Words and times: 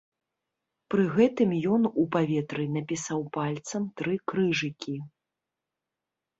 Пры 0.93 1.03
гэтым 1.17 1.49
ён 1.75 1.81
у 1.89 2.03
паветры 2.17 2.65
напісаў 2.79 3.19
пальцам 3.37 3.87
тры 4.03 4.13
крыжыкі. 4.33 4.99